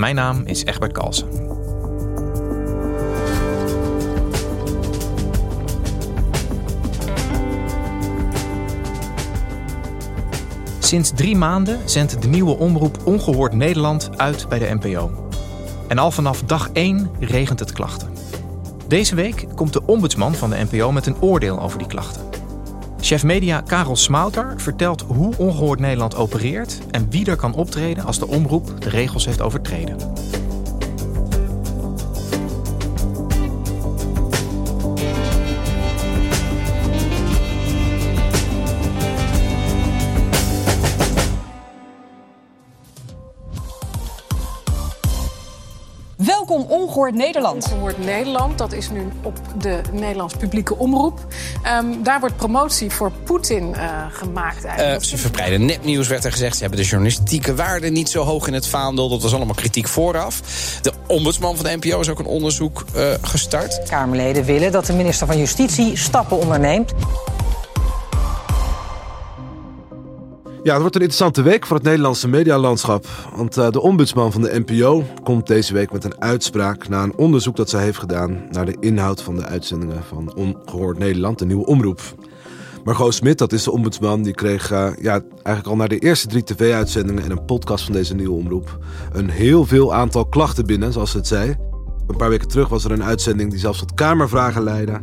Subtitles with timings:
[0.00, 1.28] Mijn naam is Egbert Kalsen.
[10.78, 15.28] Sinds drie maanden zendt de nieuwe omroep Ongehoord Nederland uit bij de NPO.
[15.88, 18.08] En al vanaf dag 1 regent het klachten.
[18.88, 22.30] Deze week komt de ombudsman van de NPO met een oordeel over die klachten.
[23.00, 28.18] Chef media Karel Smouter vertelt hoe Ongehoord Nederland opereert en wie er kan optreden als
[28.18, 29.59] de omroep de regels heeft overtreden.
[29.88, 30.19] side.
[46.30, 47.64] Welkom Ongehoord Nederland.
[47.72, 51.26] Ongehoord Nederland, dat is nu op de Nederlands publieke omroep.
[51.78, 55.02] Um, daar wordt promotie voor Poetin uh, gemaakt eigenlijk.
[55.02, 56.54] Uh, ze verbreiden nepnieuws, werd er gezegd.
[56.54, 59.08] Ze hebben de journalistieke waarde niet zo hoog in het vaandel.
[59.08, 60.40] Dat was allemaal kritiek vooraf.
[60.82, 63.88] De ombudsman van de NPO is ook een onderzoek uh, gestart.
[63.88, 66.92] Kamerleden willen dat de minister van Justitie stappen onderneemt.
[70.62, 73.06] Ja, het wordt een interessante week voor het Nederlandse medialandschap.
[73.36, 77.16] Want uh, de ombudsman van de NPO komt deze week met een uitspraak na een
[77.16, 81.46] onderzoek dat zij heeft gedaan naar de inhoud van de uitzendingen van Ongehoord Nederland, de
[81.46, 82.00] nieuwe omroep.
[82.84, 86.26] Margot Smit, dat is de ombudsman, die kreeg uh, ja, eigenlijk al naar de eerste
[86.26, 88.78] drie tv-uitzendingen en een podcast van deze nieuwe omroep
[89.12, 91.69] een heel veel aantal klachten binnen, zoals ze het zei.
[92.10, 95.00] Een paar weken terug was er een uitzending die zelfs tot kamervragen leidde.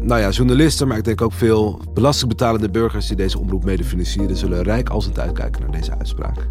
[0.00, 4.36] Nou ja, journalisten, maar ik denk ook veel belastingbetalende burgers die deze omroep mede financieren,
[4.36, 6.46] zullen rijk als het uitkijken naar deze uitspraak.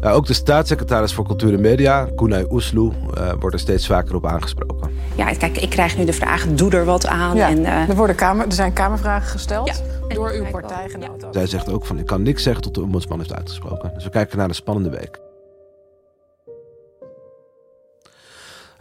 [0.00, 4.14] Ja, ook de staatssecretaris voor Cultuur en Media, Kunai Oesloe, uh, wordt er steeds vaker
[4.14, 4.90] op aangesproken.
[5.14, 7.36] Ja, kijk, ik krijg nu de vraag, doe er wat aan.
[7.36, 7.88] Ja, en, uh...
[7.88, 10.14] er, worden kamer, er zijn kamervragen gesteld ja.
[10.14, 11.26] door uw partijgenoten.
[11.26, 11.32] Ja.
[11.32, 13.90] Zij zegt ook van, ik kan niks zeggen tot de ombudsman heeft uitgesproken.
[13.94, 15.20] Dus we kijken naar een spannende week.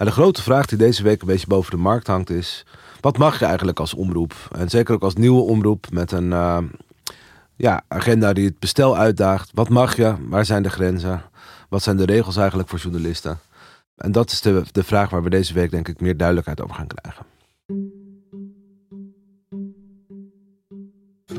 [0.05, 2.65] De grote vraag die deze week een beetje boven de markt hangt is...
[2.99, 4.33] wat mag je eigenlijk als omroep?
[4.51, 6.57] En zeker ook als nieuwe omroep met een uh,
[7.55, 9.51] ja, agenda die het bestel uitdaagt.
[9.53, 10.15] Wat mag je?
[10.29, 11.21] Waar zijn de grenzen?
[11.69, 13.39] Wat zijn de regels eigenlijk voor journalisten?
[13.95, 16.75] En dat is de, de vraag waar we deze week denk ik meer duidelijkheid over
[16.75, 17.25] gaan krijgen.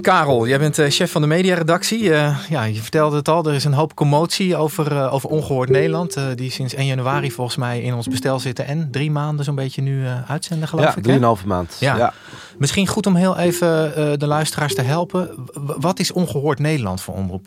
[0.01, 2.03] Karel, jij bent chef van de mediaredactie.
[2.03, 5.69] Uh, ja, je vertelde het al, er is een hoop commotie over, uh, over Ongehoord
[5.69, 6.17] Nederland.
[6.17, 8.67] Uh, die sinds 1 januari volgens mij in ons bestel zitten.
[8.67, 11.03] En drie maanden zo'n beetje nu uitzenden, geloof ja, ik.
[11.03, 11.77] drieënhalve maand.
[11.81, 11.97] Ja.
[11.97, 12.13] ja.
[12.59, 15.35] Misschien goed om heel even de luisteraars te helpen.
[15.81, 17.47] Wat is Ongehoord Nederland voor omroep?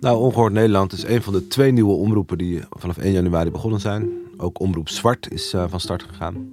[0.00, 3.80] Nou, Ongehoord Nederland is een van de twee nieuwe omroepen die vanaf 1 januari begonnen
[3.80, 4.08] zijn.
[4.36, 6.52] Ook Omroep Zwart is van start gegaan.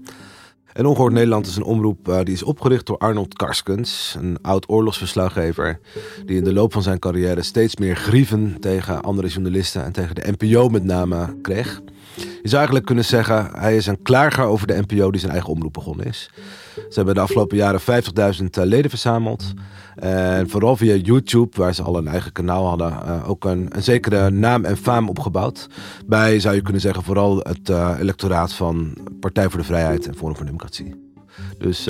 [0.77, 4.69] En Ongehoord Nederland is een omroep uh, die is opgericht door Arnold Karskens, een oud
[4.69, 5.79] oorlogsverslaggever,
[6.25, 10.15] die in de loop van zijn carrière steeds meer grieven tegen andere journalisten en tegen
[10.15, 11.81] de NPO met name kreeg.
[12.17, 15.49] Je zou eigenlijk kunnen zeggen, hij is een klager over de NPO die zijn eigen
[15.49, 16.29] omroep begonnen is.
[16.75, 17.81] Ze hebben de afgelopen jaren
[18.41, 19.53] 50.000 leden verzameld.
[19.95, 23.83] En vooral via YouTube, waar ze al een eigen kanaal hadden, uh, ook een, een,
[23.83, 25.67] zekere naam en faam opgebouwd.
[26.05, 30.15] Bij, zou je kunnen zeggen, vooral het uh, electoraat van Partij voor de Vrijheid en
[30.15, 31.05] Forum voor Democratie.
[31.57, 31.89] Dus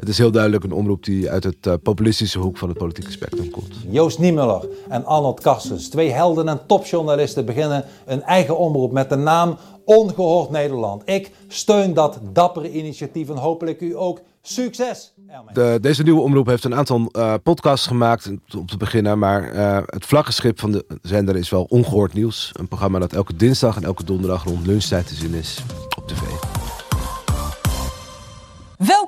[0.00, 3.50] het is heel duidelijk een omroep die uit het populistische hoek van het politieke spectrum
[3.50, 3.74] komt.
[3.88, 9.16] Joost Niemuller en Arnold Karstens, twee helden en topjournalisten, beginnen een eigen omroep met de
[9.16, 11.02] naam Ongehoord Nederland.
[11.04, 14.20] Ik steun dat dappere initiatief en hopelijk u ook.
[14.42, 15.12] Succes!
[15.52, 19.18] De, deze nieuwe omroep heeft een aantal uh, podcasts gemaakt om te beginnen.
[19.18, 22.50] Maar uh, het vlaggenschip van de zender is wel Ongehoord Nieuws.
[22.52, 25.62] Een programma dat elke dinsdag en elke donderdag rond lunchtijd te zien is
[25.98, 26.49] op tv.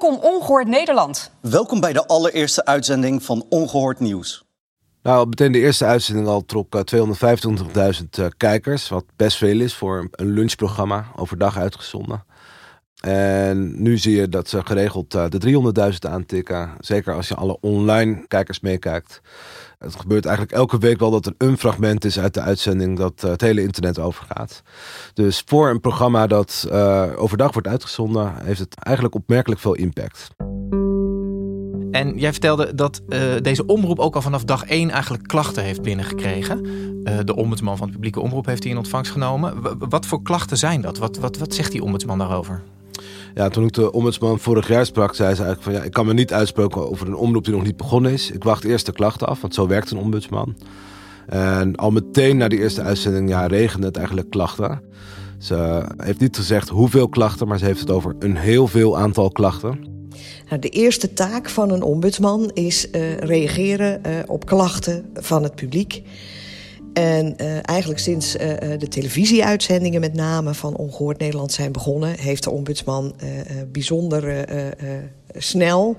[0.02, 1.31] Welkom Ongehoord Nederland.
[1.40, 4.44] Welkom bij de allereerste uitzending van Ongehoord Nieuws.
[5.02, 8.88] Nou, meteen de eerste uitzending al trok uh, 225.000 kijkers.
[8.88, 12.25] Wat best veel is voor een lunchprogramma, overdag uitgezonden.
[13.00, 16.70] En nu zie je dat ze geregeld uh, de 300.000 aantikken.
[16.78, 19.20] Zeker als je alle online kijkers meekijkt.
[19.82, 23.23] Het gebeurt eigenlijk elke week wel dat er een fragment is uit de uitzending dat
[23.25, 24.62] uh, het hele internet overgaat.
[25.14, 30.29] Dus voor een programma dat uh, overdag wordt uitgezonden, heeft het eigenlijk opmerkelijk veel impact.
[31.90, 35.82] En jij vertelde dat uh, deze omroep ook al vanaf dag één eigenlijk klachten heeft
[35.82, 36.62] binnengekregen.
[37.25, 39.78] De ombudsman van de publieke omroep heeft die in ontvangst genomen.
[39.88, 40.99] Wat voor klachten zijn dat?
[40.99, 42.62] Wat, wat, wat zegt die ombudsman daarover?
[43.34, 46.06] Ja, toen ik de ombudsman vorig jaar sprak, zei ze eigenlijk van ja, ik kan
[46.06, 48.31] me niet uitspreken over een omroep die nog niet begonnen is.
[48.31, 50.56] Ik wacht eerst de klachten af, want zo werkt een ombudsman.
[51.26, 54.82] En al meteen na die eerste uitzending ja, regende het eigenlijk klachten.
[55.38, 59.31] Ze heeft niet gezegd hoeveel klachten, maar ze heeft het over een heel veel aantal
[59.31, 59.78] klachten.
[60.49, 65.55] Nou, de eerste taak van een ombudsman is uh, reageren uh, op klachten van het
[65.55, 66.02] publiek.
[66.93, 72.19] En uh, eigenlijk sinds de televisieuitzendingen met name van Ongehoord Nederland zijn begonnen...
[72.19, 73.15] heeft de ombudsman
[73.73, 74.47] bijzonder
[75.35, 75.97] snel,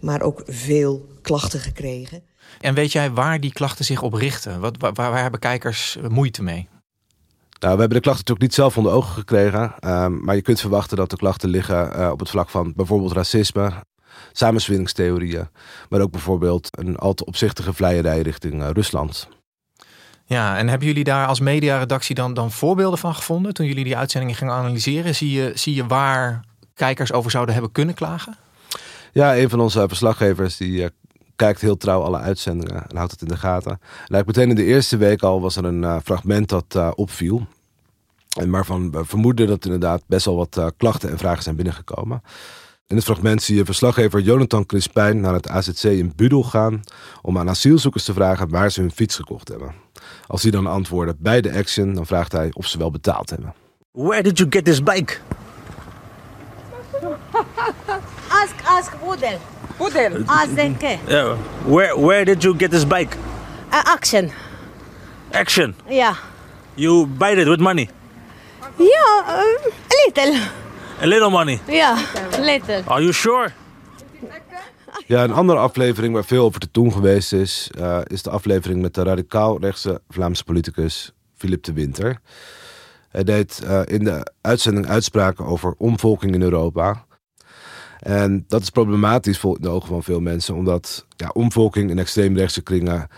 [0.00, 2.22] maar ook veel klachten gekregen.
[2.60, 4.60] En weet jij waar die klachten zich op richten?
[4.60, 6.68] Wat, waar, waar hebben kijkers moeite mee?
[7.60, 9.74] Nou, we hebben de klachten natuurlijk niet zelf onder ogen gekregen.
[9.86, 13.12] Um, maar je kunt verwachten dat de klachten liggen uh, op het vlak van bijvoorbeeld
[13.12, 13.72] racisme,
[14.32, 15.48] samensweringstheorieën.
[15.88, 19.28] Maar ook bijvoorbeeld een al te opzichtige vleierij richting uh, Rusland.
[20.26, 23.96] Ja, en hebben jullie daar als mediaredactie dan, dan voorbeelden van gevonden toen jullie die
[23.96, 25.14] uitzendingen gingen analyseren?
[25.14, 26.44] Zie je, zie je waar
[26.74, 28.36] kijkers over zouden hebben kunnen klagen?
[29.12, 30.86] Ja, een van onze verslaggevers die uh,
[31.36, 33.80] kijkt heel trouw alle uitzendingen en houdt het in de gaten.
[34.06, 37.46] Lijkt meteen in de eerste week al was er een uh, fragment dat uh, opviel.
[38.38, 42.22] En waarvan we vermoeden dat inderdaad best wel wat klachten en vragen zijn binnengekomen.
[42.86, 46.80] In het fragment zie je verslaggever Jonathan Crispijn naar het AZC in Budel gaan
[47.22, 49.74] om aan asielzoekers te vragen waar ze hun fiets gekocht hebben.
[50.26, 53.54] Als die dan antwoorden bij de action, dan vraagt hij of ze wel betaald hebben.
[53.90, 55.16] Where did you get this bike?
[58.40, 59.38] ask, ask Budel.
[59.78, 60.22] Budel?
[60.26, 60.98] Ask Denke.
[61.06, 61.36] Yeah.
[61.66, 63.16] Where, where did you get this bike?
[63.72, 64.30] Uh, action.
[65.30, 65.74] Action?
[65.88, 66.16] Yeah.
[66.74, 67.88] You buy it with money?
[68.76, 69.70] Yeah, uh,
[70.18, 70.63] a little.
[71.02, 71.60] A little money?
[71.66, 71.98] Yeah,
[72.32, 72.82] a little.
[72.86, 73.52] Are you sure?
[75.06, 78.82] Ja, een andere aflevering waar veel over te doen geweest is, uh, is de aflevering
[78.82, 82.20] met de radicaal rechtse Vlaamse politicus Philippe de Winter.
[83.08, 87.04] Hij deed uh, in de uitzending uitspraken over omvolking in Europa.
[87.98, 92.62] En dat is problematisch in de ogen van veel mensen, omdat ja, omvolking in extreemrechtse
[92.62, 93.08] kringen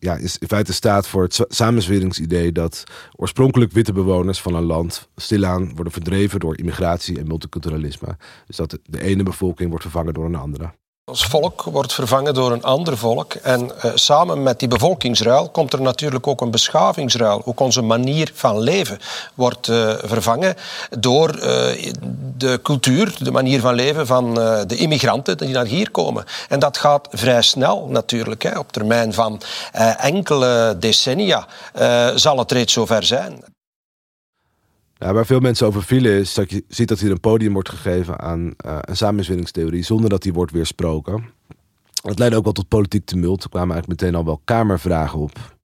[0.00, 2.84] ja, is in feite staat voor het samenzweringsidee dat
[3.16, 8.16] oorspronkelijk witte bewoners van een land stilaan worden verdreven door immigratie en multiculturalisme.
[8.46, 10.72] Dus dat de ene bevolking wordt vervangen door een andere.
[11.10, 13.34] Ons volk wordt vervangen door een ander volk.
[13.34, 17.42] En uh, samen met die bevolkingsruil komt er natuurlijk ook een beschavingsruil.
[17.44, 18.98] Ook onze manier van leven
[19.34, 20.54] wordt uh, vervangen
[20.98, 21.42] door uh,
[22.36, 24.34] de cultuur, de manier van leven van
[24.66, 26.24] de immigranten die naar hier komen.
[26.48, 28.42] En dat gaat vrij snel natuurlijk.
[28.42, 28.58] Hè.
[28.58, 29.40] Op termijn van
[29.98, 31.46] enkele decennia
[32.14, 33.44] zal het reeds zover zijn.
[35.00, 38.20] Waar veel mensen over vielen is dat je ziet dat hier een podium wordt gegeven
[38.20, 41.24] aan uh, een samenzweringstheorie zonder dat die wordt weersproken.
[42.02, 43.42] Dat leidde ook wel tot politiek tumult.
[43.42, 45.58] Er kwamen eigenlijk meteen al wel kamervragen op.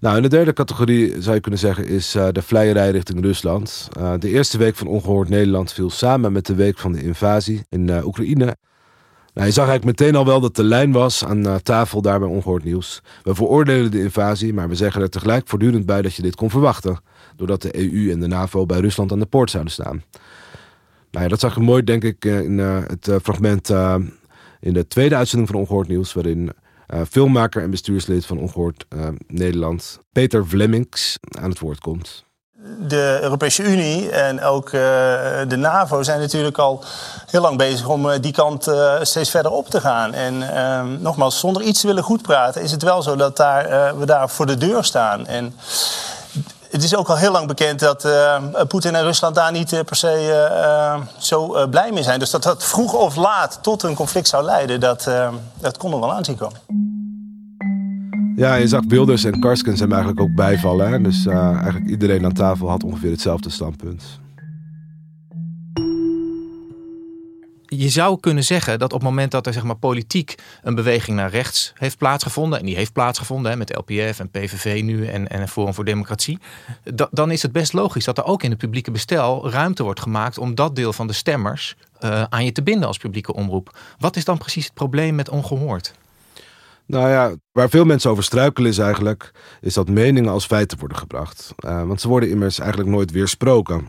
[0.00, 3.88] Nou, in de derde categorie zou je kunnen zeggen is uh, de vleierij richting Rusland.
[3.98, 7.64] Uh, de eerste week van Ongehoord Nederland viel samen met de week van de invasie
[7.68, 8.56] in Oekraïne.
[9.34, 12.28] Nou, je zag eigenlijk meteen al wel dat de lijn was aan tafel daar bij
[12.28, 13.02] Ongehoord Nieuws.
[13.22, 16.50] We veroordelen de invasie, maar we zeggen er tegelijk voortdurend bij dat je dit kon
[16.50, 17.00] verwachten
[17.36, 20.02] doordat de EU en de NAVO bij Rusland aan de poort zouden staan.
[21.10, 23.70] Nou ja, dat zag je mooi, denk ik, in uh, het uh, fragment
[24.60, 26.50] in de tweede uitzending van Ongehoord Nieuws, waarin
[27.10, 28.84] filmmaker en bestuurslid van Ongehoord
[29.26, 32.24] Nederland, Peter Vlemmings, aan het woord komt.
[32.88, 36.84] De Europese Unie en ook de NAVO zijn natuurlijk al
[37.26, 38.70] heel lang bezig om die kant
[39.02, 40.14] steeds verder op te gaan.
[40.14, 44.06] En ehm, nogmaals, zonder iets te willen goedpraten, is het wel zo dat daar, we
[44.06, 45.26] daar voor de deur staan.
[45.26, 45.54] En
[46.72, 49.80] het is ook al heel lang bekend dat uh, Poetin en Rusland daar niet uh,
[49.80, 52.18] per se zo blij mee zijn.
[52.18, 55.10] Dus dat dat vroeg of laat tot een conflict zou leiden, dat,
[55.60, 56.58] dat kon er wel aanzien komen.
[58.36, 60.92] Ja, je zag Wilders en Karskens hem eigenlijk ook bijvallen.
[60.92, 61.00] Hè?
[61.00, 64.02] Dus eigenlijk iedereen aan tafel had ongeveer hetzelfde standpunt.
[67.76, 71.16] Je zou kunnen zeggen dat op het moment dat er zeg maar, politiek een beweging
[71.16, 75.28] naar rechts heeft plaatsgevonden, en die heeft plaatsgevonden hè, met LPF en PVV nu en,
[75.28, 76.38] en Forum voor Democratie,
[77.10, 80.38] dan is het best logisch dat er ook in het publieke bestel ruimte wordt gemaakt
[80.38, 83.78] om dat deel van de stemmers uh, aan je te binden als publieke omroep.
[83.98, 85.94] Wat is dan precies het probleem met ongehoord?
[86.86, 90.98] Nou ja, waar veel mensen over struikelen is eigenlijk, is dat meningen als feiten worden
[90.98, 91.54] gebracht.
[91.66, 93.88] Uh, want ze worden immers eigenlijk nooit weersproken.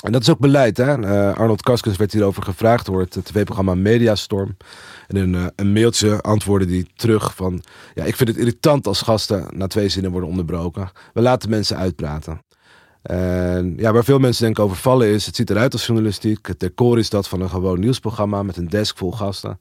[0.00, 0.76] En dat is ook beleid.
[0.76, 0.98] Hè?
[0.98, 4.56] Uh, Arnold Kaskens werd hierover gevraagd door het tv-programma Mediastorm.
[5.06, 7.62] En in uh, een mailtje antwoordde hij terug van...
[7.94, 10.90] Ja, ik vind het irritant als gasten na twee zinnen worden onderbroken.
[11.12, 12.42] We laten mensen uitpraten.
[13.02, 15.26] En ja, waar veel mensen denken over vallen is...
[15.26, 16.46] het ziet eruit als journalistiek.
[16.46, 19.58] Het decor is dat van een gewoon nieuwsprogramma met een desk vol gasten.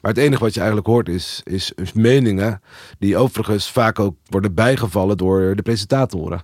[0.00, 2.60] Maar het enige wat je eigenlijk hoort is, is, is meningen
[2.98, 6.42] die overigens vaak ook worden bijgevallen door de presentatoren.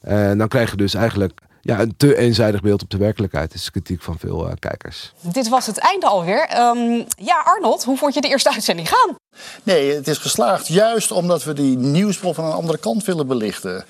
[0.00, 3.50] En dan krijg je dus eigenlijk ja, een te eenzijdig beeld op de werkelijkheid.
[3.50, 5.12] Dat is kritiek van veel uh, kijkers.
[5.20, 6.58] Dit was het einde alweer.
[6.58, 9.16] Um, ja, Arnold, hoe vond je de eerste uitzending gaan?
[9.62, 13.84] Nee, het is geslaagd juist omdat we die nieuwsbron van een andere kant willen belichten.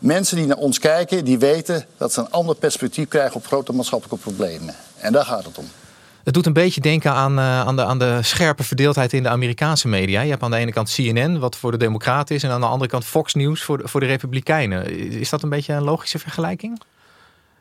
[0.00, 3.72] Mensen die naar ons kijken, die weten dat ze een ander perspectief krijgen op grote
[3.72, 4.74] maatschappelijke problemen.
[4.98, 5.64] En daar gaat het om.
[6.24, 9.28] Het doet een beetje denken aan, uh, aan, de, aan de scherpe verdeeldheid in de
[9.28, 10.20] Amerikaanse media.
[10.20, 12.66] Je hebt aan de ene kant CNN, wat voor de Democraten is, en aan de
[12.66, 14.90] andere kant Fox News voor de, voor de Republikeinen.
[15.10, 16.80] Is dat een beetje een logische vergelijking?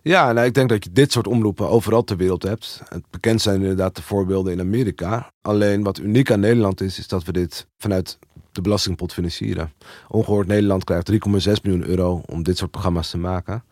[0.08, 2.82] Ja, nou, ik denk dat je dit soort omroepen overal ter wereld hebt.
[2.90, 5.32] Het bekend zijn inderdaad de voorbeelden in Amerika.
[5.42, 8.20] Alleen wat uniek aan Nederland is, is dat we dit vanuit
[8.52, 9.74] de belastingpot financieren.
[10.08, 11.18] Ongehoord Nederland krijgt 3,6
[11.64, 13.64] miljoen euro om dit soort programma's te maken.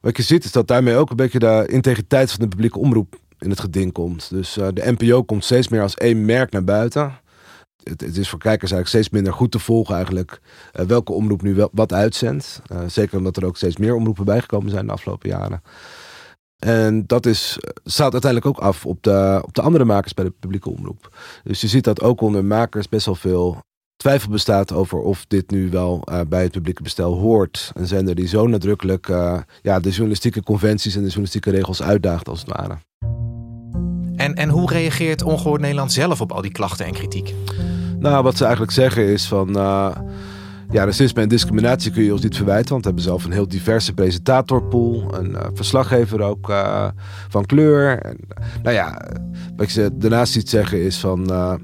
[0.00, 3.18] Wat je ziet is dat daarmee ook een beetje de integriteit van de publieke omroep
[3.38, 4.30] in het geding komt.
[4.30, 7.20] Dus uh, de NPO komt steeds meer als één merk naar buiten.
[7.84, 10.40] Het, is voor kijkers eigenlijk steeds minder goed te volgen eigenlijk
[10.74, 12.62] uh, welke omroep nu wat uitzendt.
[12.72, 15.62] Uh, zeker omdat er ook steeds meer omroepen bijgekomen zijn de afgelopen jaren.
[16.58, 20.32] En dat is, staat uiteindelijk ook af op de, op de andere makers bij de
[20.40, 21.16] publieke omroep.
[21.44, 23.62] Dus je ziet dat ook onder makers best wel veel
[23.96, 27.70] twijfel bestaat over of dit nu wel uh, bij het publieke bestel hoort.
[27.74, 29.06] Een zender die zo nadrukkelijk
[29.62, 32.78] ja, de journalistieke conventies en de journalistieke regels uitdaagt als het ware.
[34.16, 37.34] En, en hoe reageert Ongehoord Nederland zelf op al die klachten en kritiek?
[38.02, 39.56] Nou, wat ze eigenlijk zeggen is van...
[39.56, 39.90] Uh,
[40.70, 43.48] ja, racisme en discriminatie kun je ons niet verwijten, want we hebben zelf een heel
[43.48, 46.88] diverse presentatorpool, een uh, verslaggever ook uh,
[47.28, 47.98] van kleur.
[47.98, 48.16] En,
[48.62, 49.00] nou ja,
[49.56, 51.60] wat je daarnaast ziet zeggen is van, nou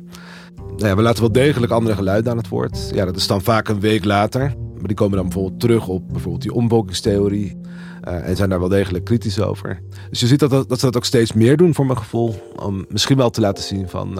[0.76, 2.90] ja, we laten wel degelijk andere geluiden aan het woord.
[2.94, 6.08] Ja, dat is dan vaak een week later, maar die komen dan bijvoorbeeld terug op
[6.08, 7.56] bijvoorbeeld die omvolkingstheorie
[8.00, 9.82] en zijn daar wel degelijk kritisch over.
[10.10, 12.52] Dus je ziet dat, dat, dat ze dat ook steeds meer doen voor mijn gevoel,
[12.56, 14.18] om misschien wel te laten zien van,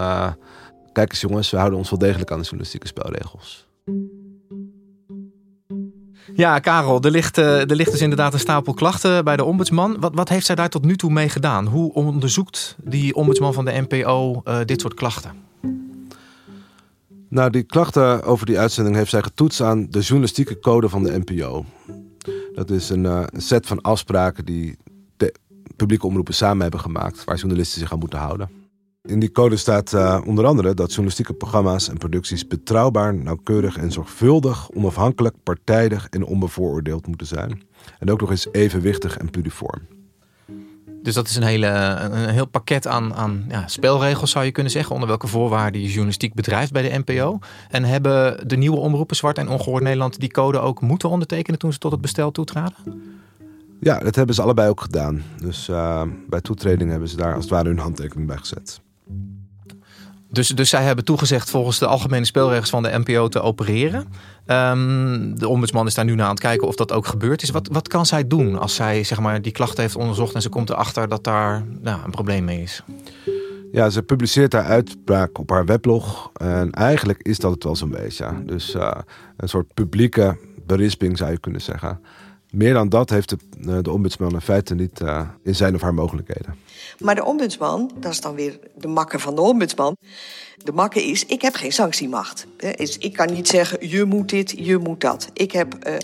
[0.98, 3.66] kijk eens jongens, we houden ons wel degelijk aan de journalistieke spelregels.
[6.34, 10.00] Ja, Karel, er ligt, er ligt dus inderdaad een stapel klachten bij de ombudsman.
[10.00, 11.66] Wat, wat heeft zij daar tot nu toe mee gedaan?
[11.66, 15.32] Hoe onderzoekt die ombudsman van de NPO uh, dit soort klachten?
[17.28, 21.22] Nou, die klachten over die uitzending heeft zij getoetst aan de journalistieke code van de
[21.24, 21.64] NPO.
[22.54, 24.76] Dat is een, uh, een set van afspraken die
[25.16, 25.34] de
[25.76, 28.57] publieke omroepen samen hebben gemaakt, waar journalisten zich aan moeten houden.
[29.08, 33.92] In die code staat uh, onder andere dat journalistieke programma's en producties betrouwbaar, nauwkeurig en
[33.92, 37.62] zorgvuldig, onafhankelijk, partijdig en onbevooroordeeld moeten zijn.
[37.98, 39.80] En ook nog eens evenwichtig en pluriform.
[41.02, 44.72] Dus dat is een, hele, een heel pakket aan, aan ja, spelregels, zou je kunnen
[44.72, 47.38] zeggen, onder welke voorwaarden je journalistiek bedrijft bij de NPO.
[47.70, 51.72] En hebben de nieuwe omroepen Zwart en Ongehoord Nederland die code ook moeten ondertekenen toen
[51.72, 53.02] ze tot het bestel toetraden?
[53.80, 55.22] Ja, dat hebben ze allebei ook gedaan.
[55.40, 58.80] Dus uh, bij toetreding hebben ze daar als het ware hun handtekening bij gezet.
[60.30, 64.06] Dus, dus zij hebben toegezegd volgens de algemene spelregels van de NPO te opereren.
[64.46, 67.50] Um, de ombudsman is daar nu naar aan het kijken of dat ook gebeurd is.
[67.50, 70.48] Wat, wat kan zij doen als zij zeg maar, die klachten heeft onderzocht en ze
[70.48, 72.82] komt erachter dat daar nou, een probleem mee is?
[73.72, 76.30] Ja, ze publiceert haar uitspraak op haar weblog.
[76.32, 78.42] En eigenlijk is dat het wel zo'n beetje.
[78.44, 78.90] Dus uh,
[79.36, 82.00] een soort publieke berisping zou je kunnen zeggen.
[82.50, 85.94] Meer dan dat heeft de, de ombudsman in feite niet uh, in zijn of haar
[85.94, 86.54] mogelijkheden.
[86.98, 89.96] Maar de ombudsman, dat is dan weer de makker van de ombudsman.
[90.56, 92.46] De makker is, ik heb geen sanctiemacht.
[92.98, 95.30] Ik kan niet zeggen, je moet dit, je moet dat.
[95.32, 95.94] Ik heb uh,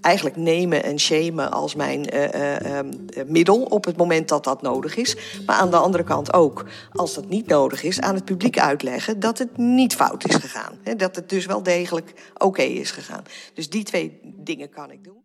[0.00, 2.78] eigenlijk nemen en shamen als mijn uh,
[3.26, 5.16] middel op het moment dat dat nodig is.
[5.46, 9.20] Maar aan de andere kant ook, als dat niet nodig is, aan het publiek uitleggen
[9.20, 10.78] dat het niet fout is gegaan.
[10.96, 13.22] Dat het dus wel degelijk oké is gegaan.
[13.54, 15.21] Dus die twee dingen kan ik doen.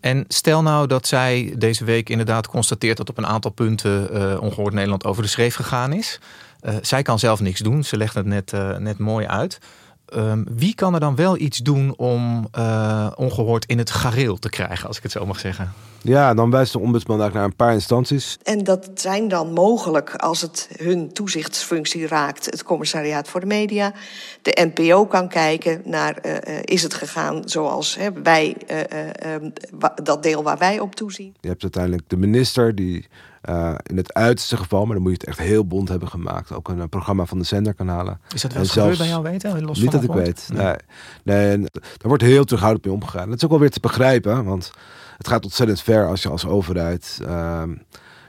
[0.00, 4.42] En stel nou dat zij deze week inderdaad constateert dat op een aantal punten uh,
[4.42, 6.20] Ongehoord Nederland over de schreef gegaan is.
[6.62, 9.58] Uh, zij kan zelf niks doen, ze legt het net, uh, net mooi uit.
[10.16, 12.48] Um, wie kan er dan wel iets doen om
[13.16, 15.72] ongehoord in het gareel te krijgen, als ik het zo mag zeggen?
[16.02, 18.38] Ja, dan wijst de ombudsman eigenlijk naar een paar instanties.
[18.42, 23.92] En dat zijn dan mogelijk, als het hun toezichtsfunctie raakt, het commissariaat voor de media.
[24.42, 29.52] De NPO kan kijken naar, uh, is het gegaan zoals hè, wij, uh, um,
[30.02, 31.34] dat deel waar wij op toezien.
[31.40, 33.08] Je hebt uiteindelijk de minister die
[33.48, 36.52] uh, in het uiterste geval, maar dan moet je het echt heel bond hebben gemaakt.
[36.52, 38.20] Ook een, een programma van de zender kan halen.
[38.34, 39.64] Is dat wel gebeurd bij jou weten?
[39.64, 40.48] Los niet dat ik weet.
[40.52, 40.74] Nee.
[41.24, 41.58] nee.
[41.60, 43.28] daar wordt heel terughoudend mee omgegaan.
[43.28, 44.70] Dat is ook wel weer te begrijpen, want
[45.16, 47.18] het gaat ontzettend ver als je als overheid.
[47.22, 47.62] Uh,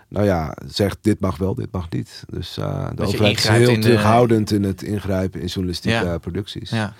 [0.08, 2.24] nou ja, zegt dit mag wel, dit mag niet.
[2.30, 4.56] Dus uh, de overheid is heel in terughoudend de...
[4.56, 6.18] in het ingrijpen in journalistieke ja.
[6.18, 6.70] producties.
[6.70, 6.94] Ja.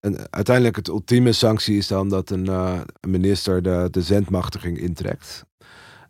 [0.00, 4.78] En uiteindelijk het ultieme sanctie is dan dat een, uh, een minister de, de zendmachtiging
[4.78, 5.44] intrekt.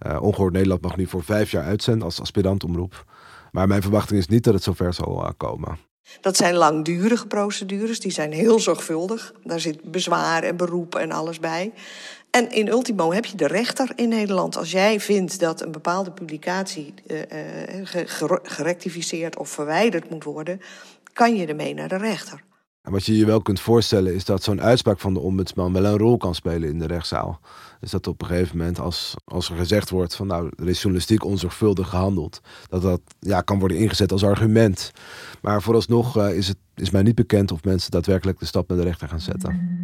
[0.06, 3.04] Uh, Ongehoord Nederland mag nu voor vijf jaar uitzenden als aspirantomroep.
[3.50, 5.78] Maar mijn verwachting is niet dat het zover zal eh, komen.
[6.21, 9.32] Dat zijn langdurige procedures, die zijn heel zorgvuldig.
[9.44, 11.73] Daar zit bezwaar en beroep en alles bij.
[12.30, 14.56] En in ultimo heb je de rechter in Nederland.
[14.56, 17.18] Als jij vindt dat een bepaalde publicatie uh,
[18.42, 20.61] gerectificeerd of verwijderd moet worden,
[21.12, 22.42] kan je ermee naar de rechter.
[22.83, 25.85] En wat je je wel kunt voorstellen is dat zo'n uitspraak van de ombudsman wel
[25.85, 27.41] een rol kan spelen in de rechtszaal.
[27.81, 30.81] Dus dat op een gegeven moment, als, als er gezegd wordt van nou, er is
[30.81, 34.91] journalistiek onzorgvuldig gehandeld, dat dat ja, kan worden ingezet als argument.
[35.41, 38.79] Maar vooralsnog uh, is, het, is mij niet bekend of mensen daadwerkelijk de stap naar
[38.79, 39.81] de rechter gaan zetten.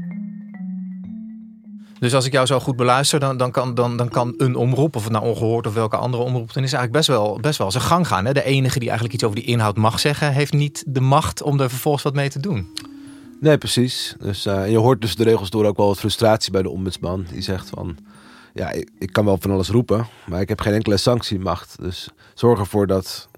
[1.98, 4.96] Dus als ik jou zo goed beluister, dan, dan, kan, dan, dan kan een omroep,
[4.96, 7.70] of het nou ongehoord of welke andere omroep, dan is eigenlijk best wel, best wel
[7.70, 8.24] zijn gang gaan.
[8.24, 8.32] Hè?
[8.32, 11.60] De enige die eigenlijk iets over die inhoud mag zeggen, heeft niet de macht om
[11.60, 12.68] er vervolgens wat mee te doen.
[13.40, 14.14] Nee, precies.
[14.18, 17.26] Dus, uh, je hoort dus de regels door ook wel wat frustratie bij de ombudsman.
[17.32, 17.96] Die zegt van,
[18.54, 21.76] ja, ik, ik, kan wel van alles roepen, maar ik heb geen enkele sanctiemacht.
[21.80, 23.28] Dus zorg ervoor dat,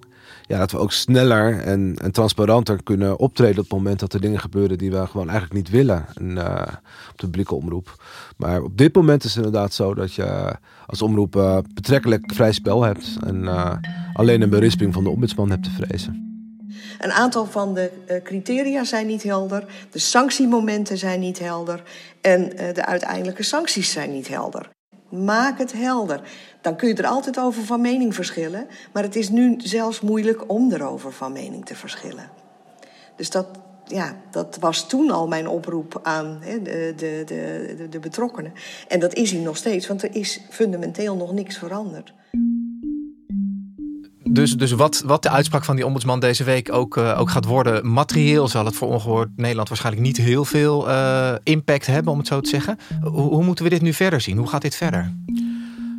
[0.47, 4.21] ja, dat we ook sneller en, en transparanter kunnen optreden op het moment dat er
[4.21, 6.63] dingen gebeuren die we gewoon eigenlijk niet willen in, uh,
[7.11, 8.03] op de publieke omroep.
[8.37, 12.53] Maar op dit moment is het inderdaad zo dat je als omroep uh, betrekkelijk vrij
[12.53, 13.49] spel hebt en
[14.13, 16.30] alleen een berisping van de ombudsman hebt te vrezen.
[16.99, 21.83] Een aantal van de uh, criteria zijn niet helder, de sanctiemomenten zijn niet helder
[22.21, 24.71] en uh, de uiteindelijke sancties zijn niet helder.
[25.09, 26.21] Maak het helder.
[26.61, 30.51] Dan kun je er altijd over van mening verschillen, maar het is nu zelfs moeilijk
[30.51, 32.31] om erover van mening te verschillen.
[33.17, 33.47] Dus dat,
[33.87, 38.53] ja, dat was toen al mijn oproep aan hè, de, de, de, de betrokkenen.
[38.89, 42.13] En dat is hij nog steeds, want er is fundamenteel nog niks veranderd.
[44.33, 47.45] Dus, dus wat, wat de uitspraak van die ombudsman deze week ook, uh, ook gaat
[47.45, 52.19] worden, materieel zal het voor ongehoord Nederland waarschijnlijk niet heel veel uh, impact hebben, om
[52.19, 52.79] het zo te zeggen.
[53.03, 54.37] Hoe, hoe, moeten we dit nu verder zien?
[54.37, 55.13] Hoe gaat dit verder?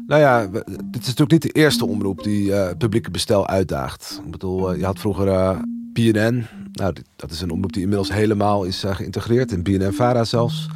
[0.08, 0.48] Nou ja,
[0.84, 4.22] dit is natuurlijk niet de eerste omroep die uh, publieke bestel uitdaagt.
[4.26, 5.58] Ik bedoel, je had vroeger
[5.94, 6.46] PNN.
[6.72, 10.70] Nou, dat is een omroep die inmiddels helemaal is geïntegreerd in BNN-Vara zelfs.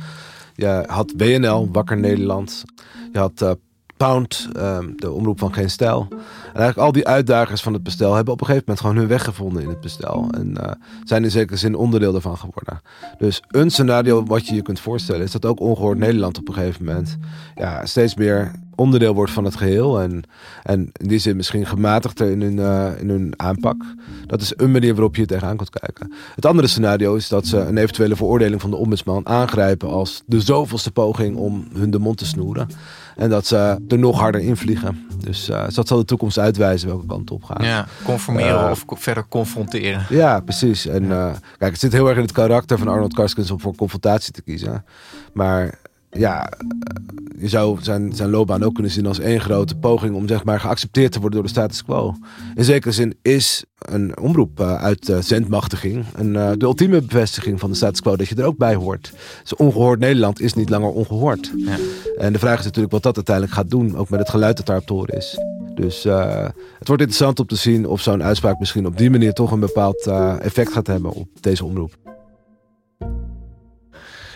[0.56, 2.64] Je had WNL, Wakker Nederland.
[3.12, 3.58] Je had
[3.98, 6.08] Pound, um, de omroep van Geen Stijl.
[6.10, 6.18] En
[6.62, 9.24] eigenlijk al die uitdagers van het bestel hebben op een gegeven moment gewoon hun weg
[9.24, 10.28] gevonden in het bestel.
[10.32, 10.72] En uh,
[11.04, 12.82] zijn in zekere zin onderdeel daarvan geworden.
[13.18, 16.54] Dus een scenario wat je je kunt voorstellen is dat ook ongehoord Nederland op een
[16.54, 17.18] gegeven moment
[17.56, 20.02] ja, steeds meer onderdeel wordt van het geheel.
[20.02, 20.24] En,
[20.64, 23.84] en in die zin misschien gematigder in hun, uh, in hun aanpak.
[24.26, 26.14] Dat is een manier waarop je er tegenaan kunt kijken.
[26.36, 30.42] Het andere scenario is dat ze een eventuele veroordeling van de ombudsman aangrijpen als de
[30.42, 32.68] zoveelste poging om hun de mond te snoeren.
[33.16, 35.08] En dat ze er nog harder invliegen.
[35.18, 37.66] Dus uh, dat zal de toekomst uitwijzen welke kant op gaan.
[37.66, 40.06] Ja, conformeren uh, of verder confronteren.
[40.10, 40.88] Ja, precies.
[40.88, 41.08] En
[41.58, 44.42] kijk, het zit heel erg in het karakter van Arnold Karskens om voor confrontatie te
[44.42, 44.86] kiezen.
[45.34, 45.80] Maar
[46.18, 46.50] ja,
[47.38, 50.60] je zou zijn, zijn loopbaan ook kunnen zien als één grote poging om zeg maar
[50.60, 52.16] geaccepteerd te worden door de status quo.
[52.56, 57.70] In zekere zin is een omroep uh, uit zendmachtiging een, uh, de ultieme bevestiging van
[57.70, 59.14] de status quo dat je er ook bij hoort.
[59.42, 61.52] Dus ongehoord Nederland is niet langer ongehoord.
[61.56, 61.78] Ja.
[62.18, 64.66] En de vraag is natuurlijk wat dat uiteindelijk gaat doen, ook met het geluid dat
[64.66, 65.40] daar op toren is.
[65.76, 69.52] Dus het wordt interessant om te zien of zo'n uitspraak misschien op die manier toch
[69.52, 70.08] een bepaald
[70.42, 71.98] effect gaat hebben op deze omroep.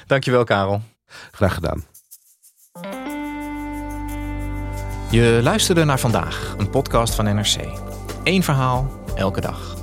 [0.07, 0.81] Dankjewel, Karel.
[1.31, 1.85] Graag gedaan.
[5.11, 7.55] Je luisterde naar vandaag, een podcast van NRC.
[8.23, 9.77] Eén verhaal, elke dag.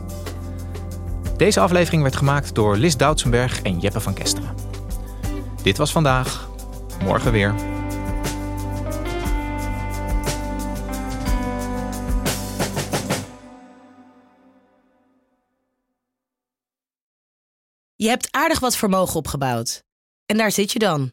[1.36, 4.54] Deze aflevering werd gemaakt door Lis Doutsenberg en Jeppe van Kesteren.
[5.62, 6.48] Dit was vandaag,
[7.04, 7.54] morgen weer.
[17.96, 19.84] Je hebt aardig wat vermogen opgebouwd.
[20.26, 21.12] En daar zit je dan,